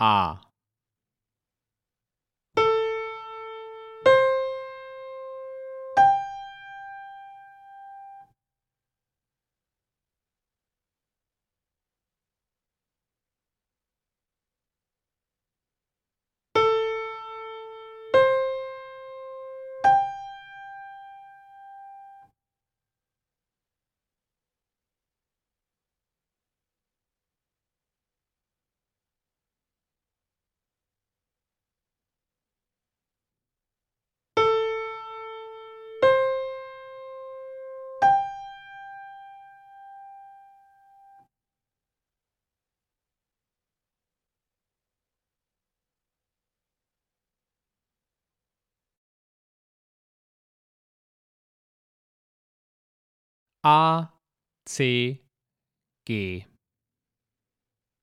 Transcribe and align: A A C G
A 0.00 0.40
A 53.62 54.08
C 54.66 55.20
G 56.06 56.49